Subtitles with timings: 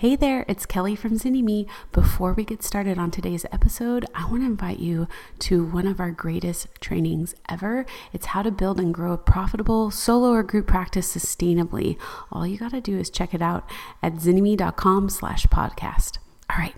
[0.00, 1.68] Hey there, it's Kelly from Zynnyme.
[1.92, 5.06] Before we get started on today's episode, I want to invite you
[5.40, 7.84] to one of our greatest trainings ever.
[8.10, 11.98] It's how to build and grow a profitable solo or group practice sustainably.
[12.32, 13.68] All you got to do is check it out
[14.02, 16.16] at zynnyme.com slash podcast.
[16.48, 16.76] All right,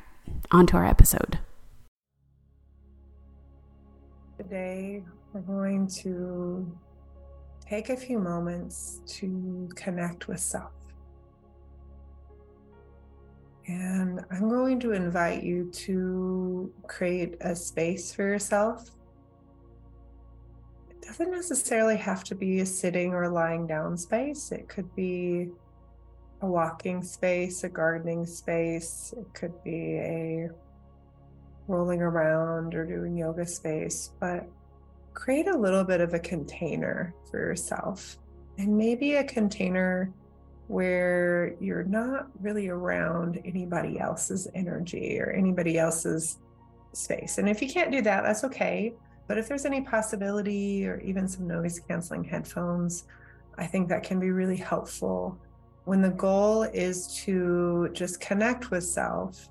[0.51, 1.39] on to our episode.
[4.37, 6.77] Today, we're going to
[7.65, 10.73] take a few moments to connect with self.
[13.67, 18.91] And I'm going to invite you to create a space for yourself.
[20.91, 25.49] It doesn't necessarily have to be a sitting or lying down space, it could be
[26.41, 30.49] a walking space, a gardening space, it could be a
[31.69, 34.49] rolling around or doing yoga space, but
[35.15, 38.19] create a little bit of a container for yourself.
[38.59, 40.13] And maybe a container
[40.73, 46.39] where you're not really around anybody else's energy or anybody else's
[46.95, 47.37] space.
[47.37, 48.95] And if you can't do that, that's okay.
[49.29, 53.05] But if there's any possibility or even some noise canceling headphones,
[53.59, 55.39] I think that can be really helpful
[55.85, 59.51] when the goal is to just connect with self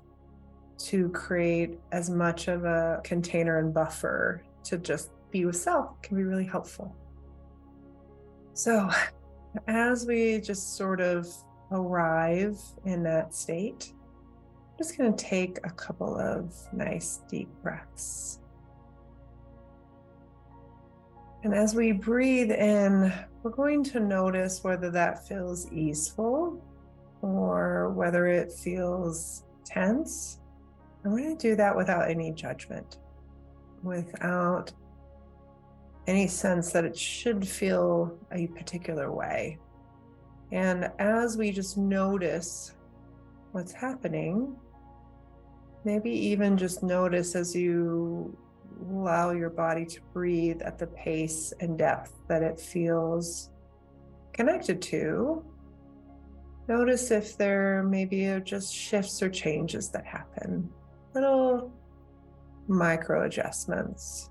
[0.78, 6.16] to create as much of a container and buffer to just be with self can
[6.16, 6.96] be really helpful.
[8.54, 8.90] So,
[9.66, 11.28] as we just sort of
[11.70, 18.40] arrive in that state, I'm just going to take a couple of nice deep breaths.
[21.44, 26.62] And as we breathe in, we're going to notice whether that feels easeful
[27.20, 30.38] or whether it feels tense.
[31.04, 32.98] We're going to do that without any judgment,
[33.82, 34.72] without
[36.06, 39.58] any sense that it should feel a particular way.
[40.50, 42.74] And as we just notice
[43.52, 44.56] what's happening,
[45.84, 48.36] maybe even just notice as you
[48.90, 53.50] allow your body to breathe at the pace and depth that it feels
[54.32, 55.44] connected to.
[56.68, 60.68] Notice if there maybe are just shifts or changes that happen,
[61.14, 61.72] little
[62.68, 64.30] micro adjustments.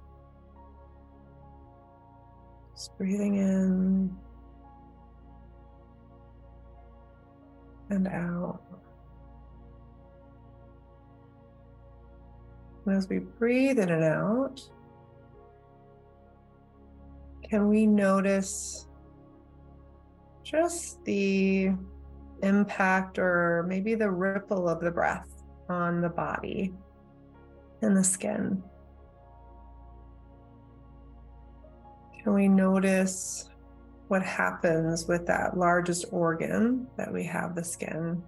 [2.74, 4.18] Just breathing in
[7.90, 8.62] and out.
[12.86, 14.62] And as we breathe in and out,
[17.48, 18.88] can we notice
[20.44, 21.72] just the
[22.42, 25.28] impact or maybe the ripple of the breath
[25.70, 26.74] on the body
[27.82, 28.64] and the skin?
[32.24, 33.50] Can we notice
[34.08, 38.22] what happens with that largest organ that we have, the skin,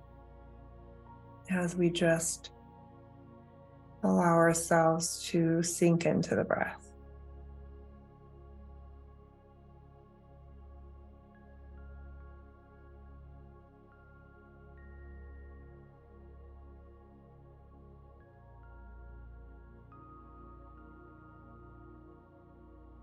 [1.52, 2.50] as we just
[4.04, 6.90] allow ourselves to sink into the breath?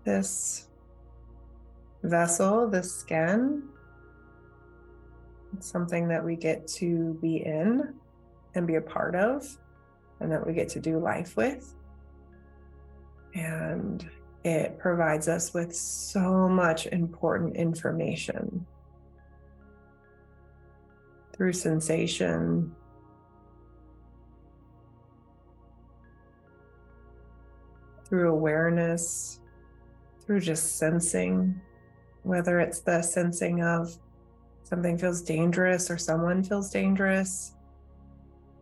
[0.03, 0.67] This
[2.03, 3.63] vessel, the skin.
[5.53, 7.93] It's something that we get to be in
[8.55, 9.45] and be a part of,
[10.19, 11.73] and that we get to do life with.
[13.33, 14.09] And
[14.43, 18.65] it provides us with so much important information
[21.33, 22.75] through sensation,
[28.05, 29.39] through awareness,
[30.25, 31.59] through just sensing
[32.23, 33.97] whether it's the sensing of
[34.63, 37.55] something feels dangerous or someone feels dangerous,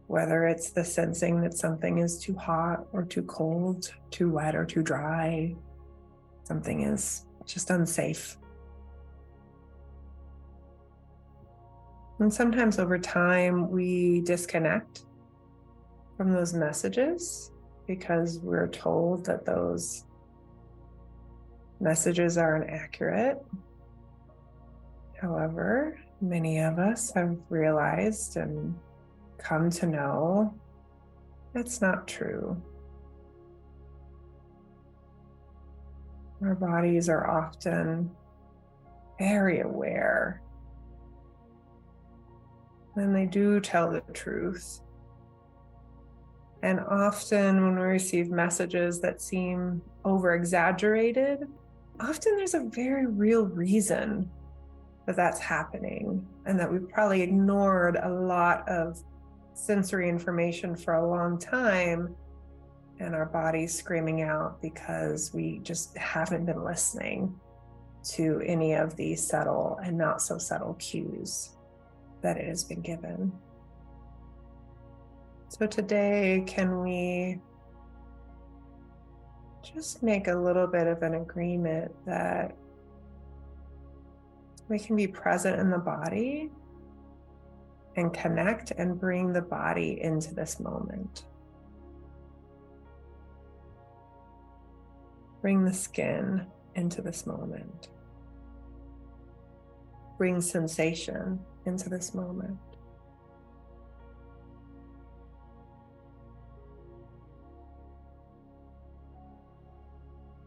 [0.07, 4.65] whether it's the sensing that something is too hot or too cold, too wet or
[4.65, 5.55] too dry,
[6.43, 8.37] something is just unsafe.
[12.19, 15.03] And sometimes over time, we disconnect
[16.17, 17.51] from those messages
[17.87, 20.05] because we're told that those
[21.79, 23.43] messages aren't accurate.
[25.21, 28.75] However, many of us have realized and
[29.37, 30.53] come to know
[31.53, 32.61] that's not true.
[36.41, 38.11] Our bodies are often
[39.17, 40.41] very aware
[42.95, 44.81] and they do tell the truth.
[46.61, 51.47] And often, when we receive messages that seem over exaggerated,
[51.99, 54.29] often there's a very real reason
[55.05, 59.01] that that's happening and that we've probably ignored a lot of
[59.53, 62.15] sensory information for a long time
[62.99, 67.33] and our bodies screaming out because we just haven't been listening
[68.03, 71.55] to any of these subtle and not so subtle cues
[72.21, 73.31] that it has been given.
[75.49, 77.39] So today, can we
[79.61, 82.55] just make a little bit of an agreement that
[84.67, 86.49] we can be present in the body
[87.95, 91.25] and connect and bring the body into this moment.
[95.41, 96.45] Bring the skin
[96.75, 97.89] into this moment.
[100.17, 102.57] Bring sensation into this moment.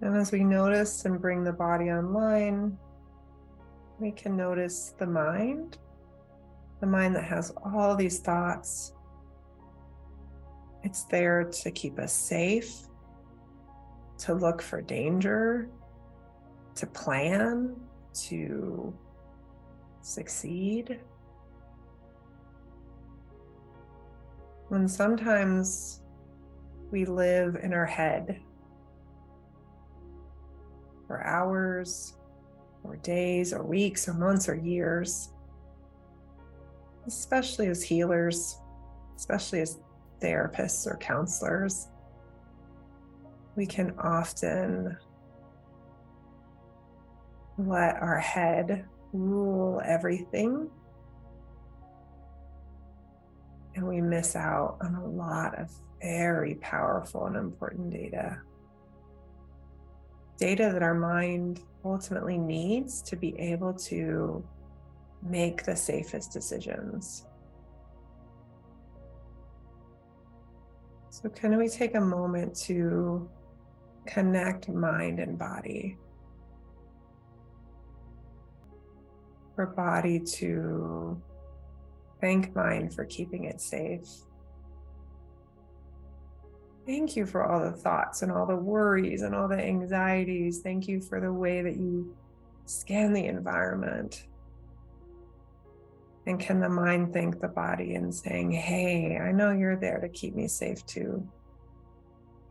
[0.02, 2.76] And as we notice and bring the body online,
[4.00, 5.78] we can notice the mind,
[6.80, 8.94] the mind that has all these thoughts.
[10.82, 12.88] It's there to keep us safe,
[14.18, 15.70] to look for danger,
[16.74, 17.76] to plan,
[18.24, 18.92] to
[20.00, 20.98] succeed.
[24.66, 26.02] When sometimes
[26.90, 28.40] we live in our head
[31.12, 32.14] for hours
[32.84, 35.28] or days or weeks or months or years,
[37.06, 38.56] especially as healers,
[39.14, 39.78] especially as
[40.22, 41.88] therapists or counselors,
[43.56, 44.96] we can often
[47.58, 50.70] let our head rule everything.
[53.74, 55.70] And we miss out on a lot of
[56.00, 58.40] very powerful and important data
[60.38, 64.44] data that our mind ultimately needs to be able to
[65.22, 67.26] make the safest decisions.
[71.10, 73.28] So, can we take a moment to
[74.06, 75.98] connect mind and body?
[79.54, 81.20] For body to
[82.20, 84.08] thank mind for keeping it safe
[86.84, 90.60] Thank you for all the thoughts and all the worries and all the anxieties.
[90.62, 92.16] Thank you for the way that you
[92.66, 94.26] scan the environment.
[96.26, 100.08] And can the mind thank the body and saying, Hey, I know you're there to
[100.08, 101.26] keep me safe too.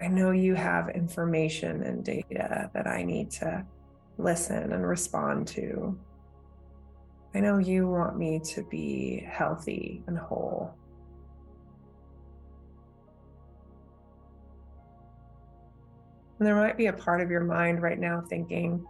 [0.02, 3.66] I know you have information and data that I need to
[4.18, 5.98] listen and respond to.
[7.36, 10.74] I know you want me to be healthy and whole.
[16.42, 18.84] And there might be a part of your mind right now thinking,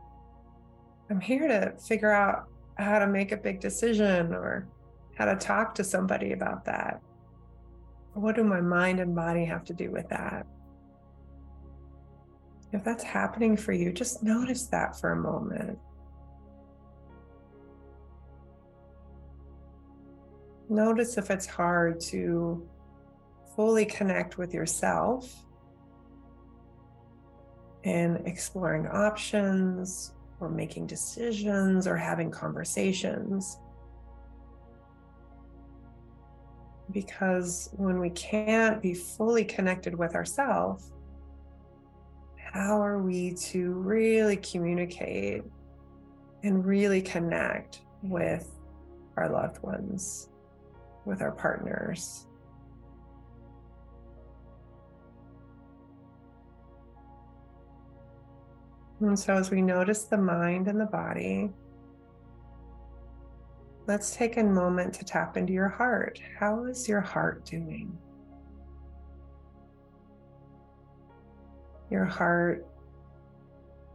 [1.10, 4.70] I'm here to figure out how to make a big decision or
[5.18, 7.02] how to talk to somebody about that.
[8.14, 10.48] What do my mind and body have to do with that?
[12.72, 15.78] If that's happening for you, just notice that for a moment.
[20.70, 22.66] Notice if it's hard to
[23.58, 25.30] fully connect with yourself
[27.84, 33.60] in exploring options or making decisions or having conversations.
[36.92, 40.92] Because when we can't be fully connected with ourselves,
[42.54, 45.44] how are we to really communicate
[46.44, 48.52] and really connect with
[49.16, 50.30] our loved ones,
[51.06, 52.28] with our partners,
[59.02, 61.50] And so, as we notice the mind and the body,
[63.88, 66.22] let's take a moment to tap into your heart.
[66.40, 67.98] How is your heart doing?
[71.90, 72.68] Your heart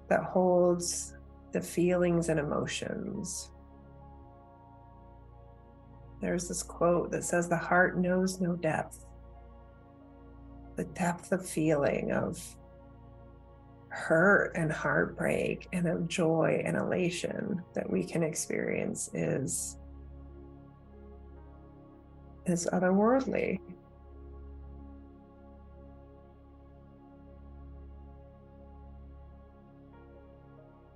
[0.08, 1.14] that holds
[1.52, 3.52] the feelings and emotions.
[6.20, 9.06] There's this quote that says, The heart knows no depth.
[10.74, 12.56] The depth of feeling, of
[13.96, 19.78] hurt and heartbreak and of joy and elation that we can experience is
[22.44, 23.58] is otherworldly.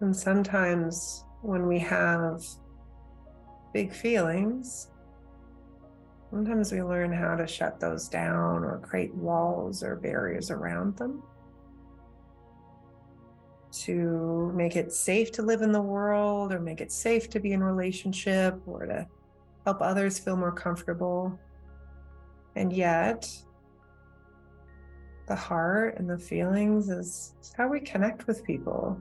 [0.00, 2.44] And sometimes when we have
[3.72, 4.88] big feelings
[6.30, 11.22] sometimes we learn how to shut those down or create walls or barriers around them
[13.72, 17.52] to make it safe to live in the world or make it safe to be
[17.52, 19.06] in relationship or to
[19.64, 21.38] help others feel more comfortable.
[22.56, 23.30] And yet,
[25.28, 29.00] the heart and the feelings is how we connect with people.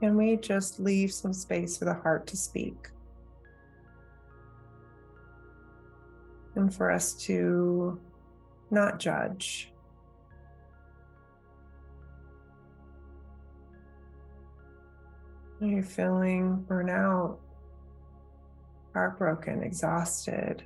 [0.00, 2.88] Can we just leave some space for the heart to speak?
[6.54, 8.00] And for us to
[8.70, 9.72] not judge.
[15.60, 17.38] Are you feeling burnout,
[18.92, 20.62] heartbroken, exhausted?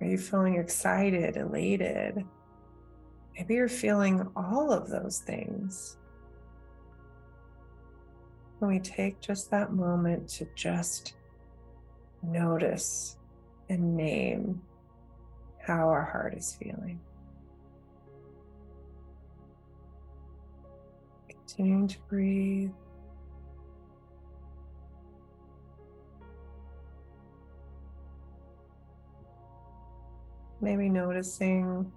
[0.00, 2.24] Are you feeling excited, elated?
[3.36, 5.96] Maybe you're feeling all of those things.
[8.60, 11.14] When we take just that moment to just
[12.22, 13.16] notice
[13.68, 14.62] and name
[15.60, 17.00] how our heart is feeling.
[21.28, 22.70] Continuing to breathe.
[30.64, 31.92] Maybe noticing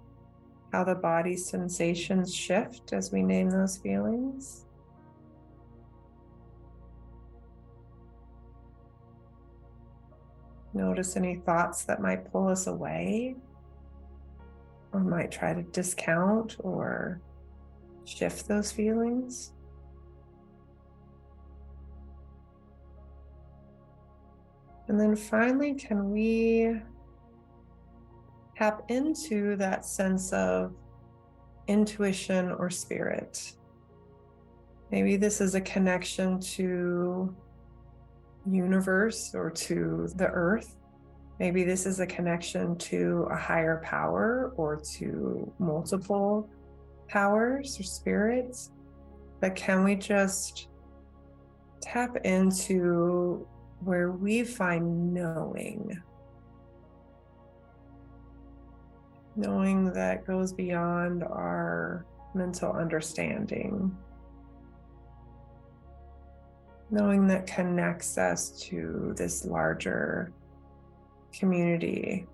[0.72, 4.66] how the body sensations shift as we name those feelings.
[10.74, 13.36] Notice any thoughts that might pull us away
[14.92, 17.22] or might try to discount or
[18.04, 19.52] shift those feelings.
[24.88, 26.82] And then finally, can we
[28.58, 30.74] tap into that sense of
[31.68, 33.52] intuition or spirit.
[34.90, 37.32] Maybe this is a connection to
[38.50, 40.74] universe or to the earth.
[41.38, 46.50] Maybe this is a connection to a higher power or to multiple
[47.06, 48.72] powers or spirits.
[49.40, 50.66] But can we just
[51.80, 53.46] tap into
[53.84, 56.02] where we find knowing?
[59.38, 62.04] Knowing that goes beyond our
[62.34, 63.96] mental understanding,
[66.90, 70.32] knowing that connects us to this larger
[71.32, 72.26] community,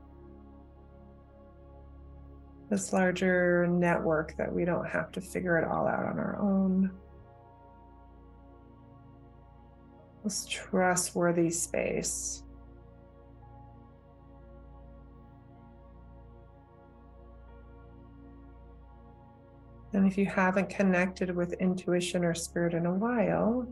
[2.71, 6.91] this larger network that we don't have to figure it all out on our own.
[10.25, 12.45] This trustworthy space.
[19.95, 23.67] And if you haven't connected with intuition or spirit in a while,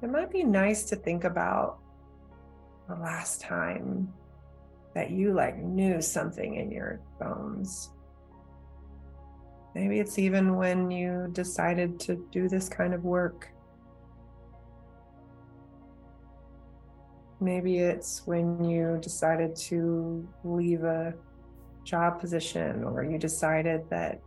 [0.00, 1.80] it might be nice to think about
[2.88, 4.12] the last time
[4.94, 7.90] that you like knew something in your bones.
[9.74, 13.48] Maybe it's even when you decided to do this kind of work.
[17.40, 21.14] Maybe it's when you decided to leave a
[21.82, 24.20] job position or you decided that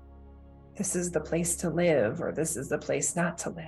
[0.75, 3.68] this is the place to live or this is the place not to live.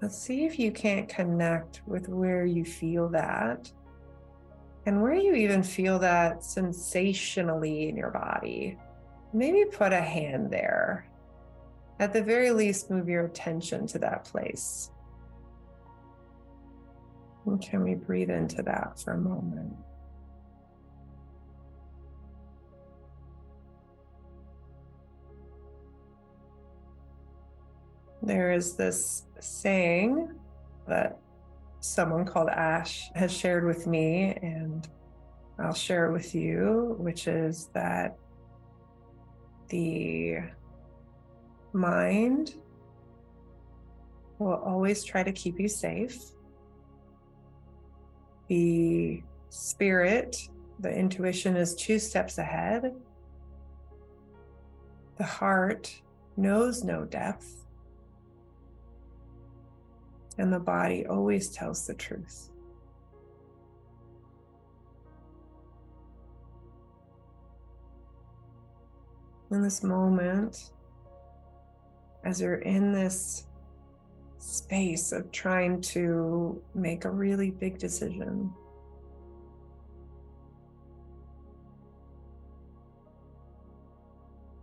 [0.00, 3.70] Let's see if you can't connect with where you feel that
[4.84, 8.78] and where you even feel that sensationally in your body.
[9.32, 11.08] Maybe put a hand there.
[11.98, 14.90] At the very least, move your attention to that place.
[17.46, 19.74] And can we breathe into that for a moment?
[28.26, 30.28] There is this saying
[30.88, 31.20] that
[31.78, 34.86] someone called Ash has shared with me, and
[35.60, 38.16] I'll share it with you, which is that
[39.68, 40.38] the
[41.72, 42.56] mind
[44.40, 46.18] will always try to keep you safe.
[48.48, 50.36] The spirit,
[50.80, 52.92] the intuition is two steps ahead.
[55.16, 56.02] The heart
[56.36, 57.65] knows no depth
[60.38, 62.50] and the body always tells the truth.
[69.50, 70.72] In this moment,
[72.24, 73.46] as you're in this
[74.38, 78.52] space of trying to make a really big decision,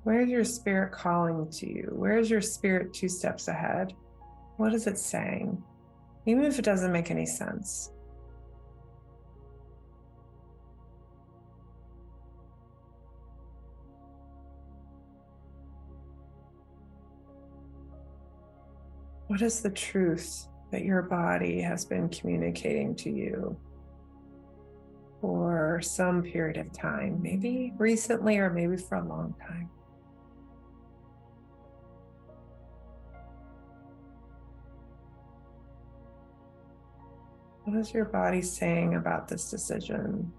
[0.04, 1.90] Where's your spirit calling to you?
[1.94, 3.94] Where's your spirit two steps ahead?
[4.58, 5.62] What is it saying?
[6.26, 7.92] Even if it doesn't make any sense.
[19.28, 23.58] What is the truth that your body has been communicating to you
[25.22, 29.70] for some period of time, maybe recently or maybe for a long time.
[37.74, 40.32] What is your body saying about this decision?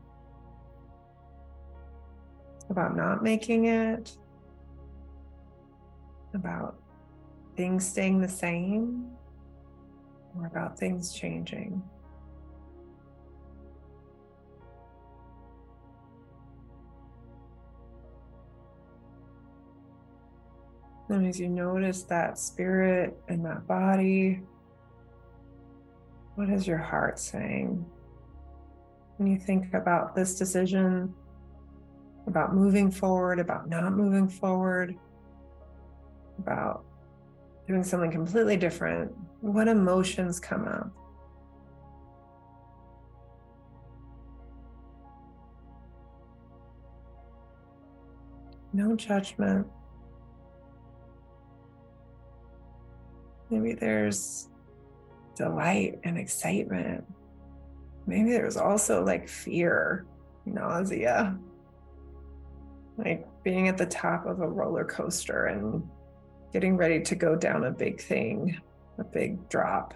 [2.70, 4.16] About not making it?
[6.32, 6.76] About
[7.56, 9.10] things staying the same?
[10.38, 11.82] Or about things changing?
[21.08, 24.40] And as you notice that spirit and that body,
[26.34, 27.84] what is your heart saying?
[29.16, 31.14] When you think about this decision,
[32.26, 34.96] about moving forward, about not moving forward,
[36.38, 36.84] about
[37.68, 40.90] doing something completely different, what emotions come up?
[48.72, 49.68] No judgment.
[53.48, 54.48] Maybe there's
[55.36, 57.04] delight and excitement.
[58.06, 60.06] Maybe there's also like fear,
[60.44, 61.38] nausea,
[62.96, 65.82] like being at the top of a roller coaster and
[66.52, 68.60] getting ready to go down a big thing,
[68.98, 69.94] a big drop.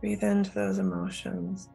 [0.00, 1.68] Breathe into those emotions.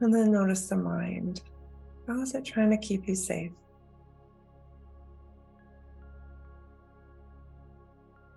[0.00, 1.42] And then notice the mind.
[2.06, 3.52] How is it trying to keep you safe?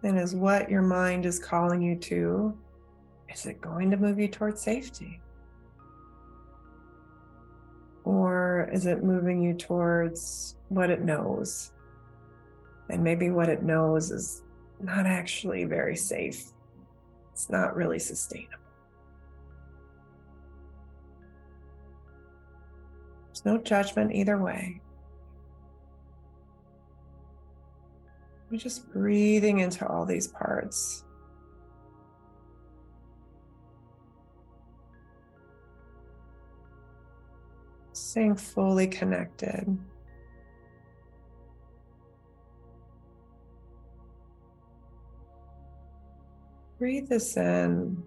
[0.03, 2.57] And is what your mind is calling you to,
[3.29, 5.21] is it going to move you towards safety?
[8.03, 11.71] Or is it moving you towards what it knows?
[12.89, 14.43] And maybe what it knows is
[14.81, 16.51] not actually very safe.
[17.31, 18.62] It's not really sustainable.
[23.45, 24.81] No judgment either way.
[28.49, 31.03] We're just breathing into all these parts.
[37.93, 39.75] Staying fully connected.
[46.77, 48.03] Breathe this in.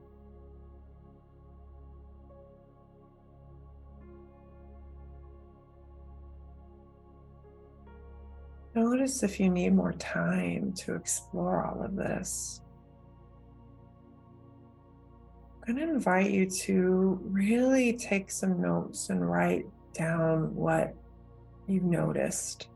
[9.07, 12.61] Notice if you need more time to explore all of this.
[15.69, 20.93] I'm going to invite you to really take some notes and write down what
[21.69, 22.67] you've noticed.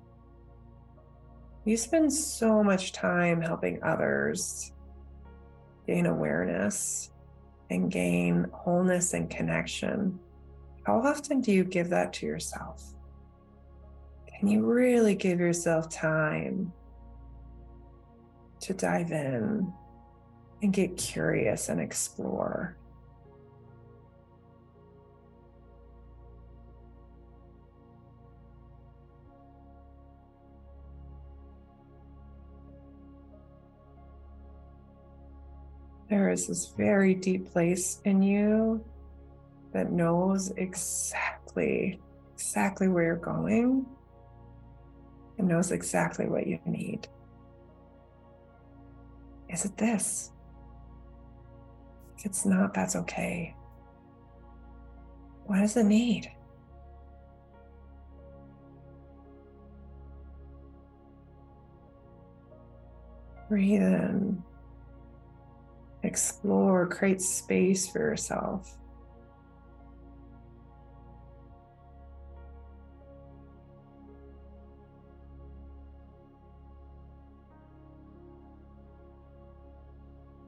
[1.65, 4.73] You spend so much time helping others
[5.89, 7.11] gain awareness
[7.71, 10.17] and gain wholeness and connection.
[10.87, 12.95] How often do you give that to yourself?
[14.41, 16.73] Can you really give yourself time
[18.61, 19.71] to dive in
[20.63, 22.75] and get curious and explore?
[36.09, 38.83] There is this very deep place in you
[39.75, 42.01] that knows exactly
[42.33, 43.85] exactly where you're going
[45.41, 47.09] and knows exactly what you need.
[49.49, 50.31] Is it this?
[52.19, 53.57] If it's not, that's okay.
[55.47, 56.31] What does it need?
[63.49, 64.43] Breathe in,
[66.05, 68.77] explore, create space for yourself.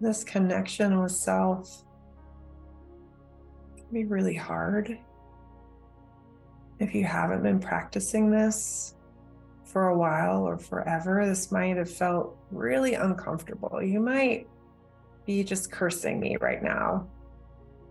[0.03, 1.85] This connection with self
[3.77, 4.99] can be really hard.
[6.81, 8.97] If you haven't been practicing this
[9.65, 13.81] for a while or forever, this might have felt really uncomfortable.
[13.81, 14.49] You might
[15.25, 17.07] be just cursing me right now.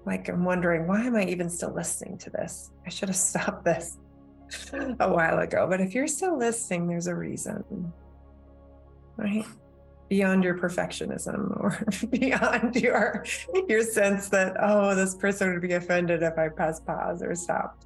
[0.06, 2.72] Like, I'm wondering, why am I even still listening to this?
[2.86, 3.98] I should have stopped this
[5.00, 5.66] a while ago.
[5.70, 7.94] But if you're still listening, there's a reason,
[9.16, 9.46] right?
[10.12, 11.72] Beyond your perfectionism or
[12.10, 13.26] beyond your
[13.70, 17.82] your sense that oh this person would be offended if i press pause or stop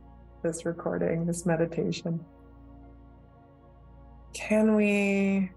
[0.45, 2.23] this recording, this meditation.
[4.33, 5.49] Can we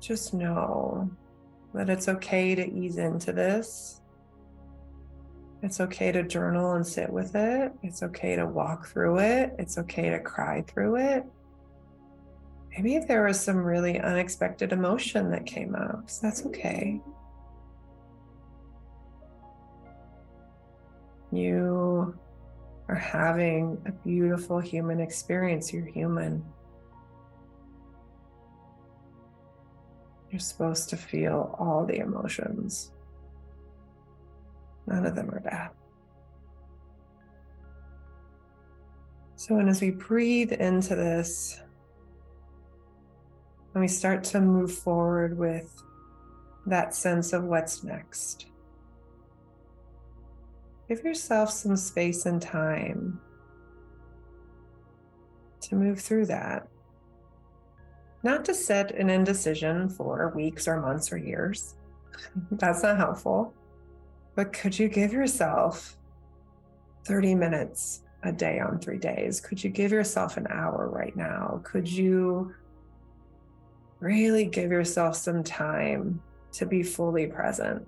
[0.00, 1.10] just know
[1.74, 4.00] that it's okay to ease into this?
[5.62, 7.72] It's okay to journal and sit with it.
[7.82, 9.54] It's okay to walk through it.
[9.58, 11.24] It's okay to cry through it.
[12.76, 16.10] Maybe there was some really unexpected emotion that came up.
[16.10, 17.00] So that's okay.
[21.32, 22.18] You
[22.88, 25.72] are having a beautiful human experience.
[25.72, 26.44] You're human.
[30.30, 32.92] You're supposed to feel all the emotions.
[34.86, 35.70] None of them are bad.
[39.36, 41.60] So, and as we breathe into this,
[43.76, 45.82] and we start to move forward with
[46.64, 48.46] that sense of what's next,
[50.88, 53.20] give yourself some space and time
[55.60, 56.66] to move through that.
[58.22, 61.74] Not to set an indecision for weeks or months or years.
[62.52, 63.52] That's not helpful.
[64.36, 65.98] But could you give yourself
[67.04, 69.38] 30 minutes a day on three days?
[69.38, 71.60] Could you give yourself an hour right now?
[71.62, 72.54] Could you
[74.00, 76.20] really give yourself some time
[76.52, 77.86] to be fully present?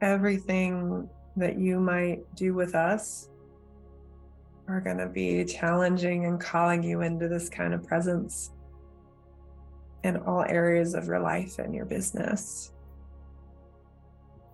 [0.00, 3.28] Everything that you might do with us
[4.68, 8.52] are going to be challenging and calling you into this kind of presence
[10.04, 12.72] in all areas of your life and your business.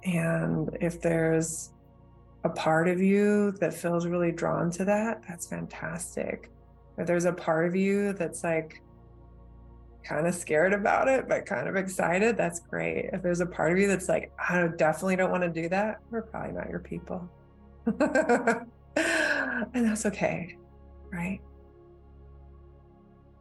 [0.04, 1.70] And if there's
[2.46, 6.50] a part of you that feels really drawn to that, that's fantastic.
[6.98, 8.82] If there's a part of you that's like
[10.02, 13.10] kind of scared about it, but kind of excited, that's great.
[13.12, 16.00] If there's a part of you that's like, I definitely don't want to do that,
[16.10, 17.28] we're probably not your people.
[17.86, 18.66] and
[19.74, 20.56] that's okay,
[21.12, 21.40] right?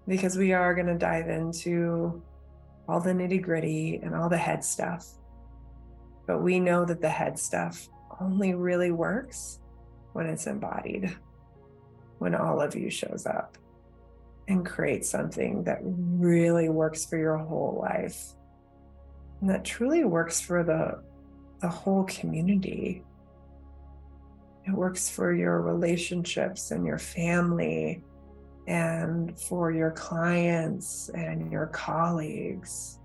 [0.08, 2.22] because we are going to dive into
[2.88, 5.08] all the nitty gritty and all the head stuff.
[6.28, 7.88] But we know that the head stuff
[8.20, 9.60] only really works
[10.14, 11.16] when it's embodied,
[12.20, 13.58] when all of you shows up
[14.48, 18.34] and creates something that really works for your whole life
[19.42, 21.02] and that truly works for the,
[21.62, 23.04] the whole community.
[24.66, 28.04] It works for your relationships and your family
[28.68, 33.00] and for your clients and your colleagues.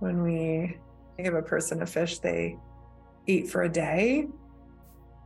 [0.00, 0.76] When we
[1.18, 2.56] give a person a fish, they
[3.26, 4.28] eat for a day.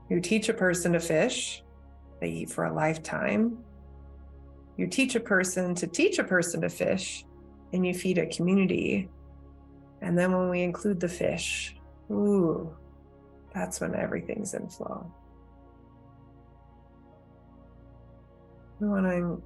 [0.08, 1.62] You teach a person to fish,
[2.20, 3.58] they eat for a lifetime.
[4.76, 7.24] You teach a person to teach a person to fish,
[7.72, 9.08] and you feed a community.
[10.00, 11.76] And then when we include the fish,
[12.10, 12.74] ooh,
[13.52, 15.12] that's when everything's in flow.
[18.80, 19.42] We want to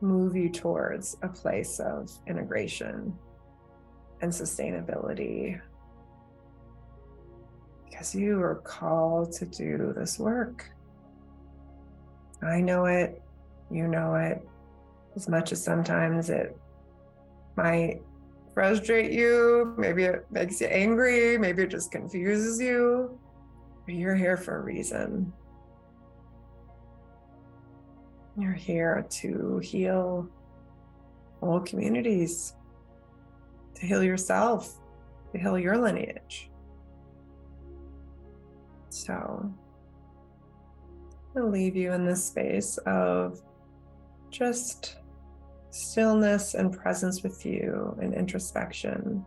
[0.00, 3.16] move you towards a place of integration
[4.20, 5.60] and sustainability
[7.84, 10.70] because you are called to do this work.
[12.42, 13.22] I know it,
[13.70, 14.46] you know it,
[15.16, 16.56] as much as sometimes it
[17.56, 18.02] might
[18.52, 23.18] frustrate you, maybe it makes you angry, maybe it just confuses you.
[23.86, 25.32] but You're here for a reason.
[28.38, 30.28] You're here to heal
[31.40, 32.54] whole communities,
[33.76, 34.78] to heal yourself,
[35.32, 36.50] to heal your lineage.
[38.88, 39.52] So,
[41.36, 43.40] I'll leave you in this space of
[44.30, 44.96] just
[45.70, 49.24] stillness and presence with you and introspection.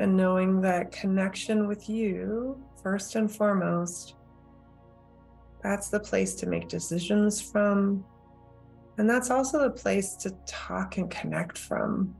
[0.00, 4.14] and knowing that connection with you, first and foremost,
[5.62, 8.04] that's the place to make decisions from.
[9.00, 12.14] And that's also the place to talk and connect from.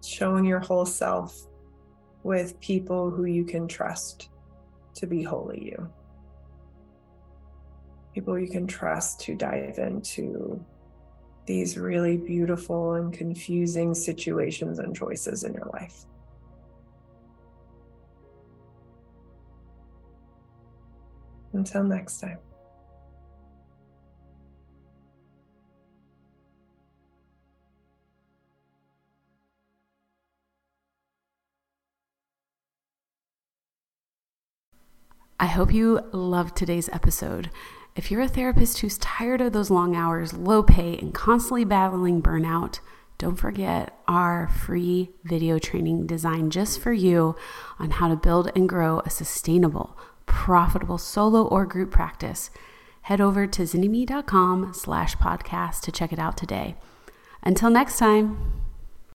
[0.00, 1.36] Showing your whole self
[2.22, 4.30] with people who you can trust
[4.94, 5.90] to be wholly you.
[8.14, 10.64] People you can trust to dive into
[11.44, 16.04] these really beautiful and confusing situations and choices in your life.
[21.52, 22.38] Until next time.
[35.38, 37.50] I hope you loved today's episode.
[37.94, 42.22] If you're a therapist who's tired of those long hours, low pay, and constantly battling
[42.22, 42.80] burnout,
[43.18, 47.36] don't forget our free video training designed just for you
[47.78, 52.50] on how to build and grow a sustainable, profitable solo or group practice.
[53.02, 56.76] Head over to zynnyme.com slash podcast to check it out today.
[57.42, 58.65] Until next time.